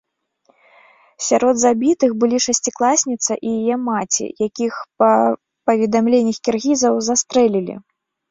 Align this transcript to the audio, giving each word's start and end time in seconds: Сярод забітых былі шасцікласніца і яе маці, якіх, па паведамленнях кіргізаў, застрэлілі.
Сярод 1.25 1.55
забітых 1.63 2.11
былі 2.21 2.37
шасцікласніца 2.45 3.31
і 3.49 3.53
яе 3.59 3.75
маці, 3.91 4.25
якіх, 4.47 4.73
па 5.03 5.09
паведамленнях 5.71 6.37
кіргізаў, 6.47 6.93
застрэлілі. 7.09 7.75